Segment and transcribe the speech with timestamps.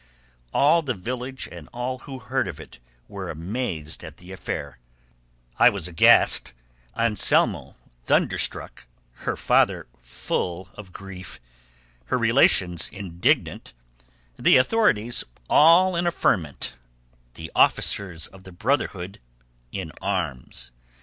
[0.51, 4.79] All the village and all who heard of it were amazed at the affair;
[5.59, 6.55] I was aghast,
[6.97, 8.87] Anselmo thunderstruck,
[9.29, 11.39] her father full of grief,
[12.05, 13.73] her relations indignant,
[14.39, 16.77] the authorities all in a ferment,
[17.35, 19.19] the officers of the Brotherhood
[19.71, 20.71] in arms.